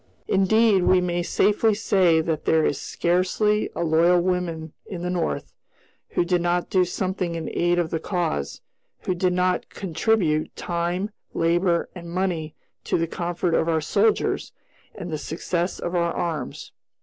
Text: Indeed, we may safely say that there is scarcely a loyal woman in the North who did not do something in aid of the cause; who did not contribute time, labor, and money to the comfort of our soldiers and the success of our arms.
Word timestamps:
Indeed, 0.27 0.81
we 0.85 0.99
may 0.99 1.21
safely 1.21 1.75
say 1.75 2.21
that 2.21 2.45
there 2.45 2.65
is 2.65 2.81
scarcely 2.81 3.69
a 3.75 3.83
loyal 3.83 4.19
woman 4.19 4.73
in 4.87 5.03
the 5.03 5.11
North 5.11 5.53
who 6.09 6.25
did 6.25 6.41
not 6.41 6.71
do 6.71 6.85
something 6.85 7.35
in 7.35 7.51
aid 7.55 7.77
of 7.77 7.91
the 7.91 7.99
cause; 7.99 8.61
who 9.01 9.13
did 9.13 9.33
not 9.33 9.69
contribute 9.69 10.55
time, 10.55 11.11
labor, 11.35 11.87
and 11.93 12.09
money 12.09 12.55
to 12.85 12.97
the 12.97 13.05
comfort 13.05 13.53
of 13.53 13.69
our 13.69 13.79
soldiers 13.79 14.51
and 14.95 15.11
the 15.11 15.19
success 15.19 15.77
of 15.77 15.93
our 15.93 16.11
arms. 16.11 16.71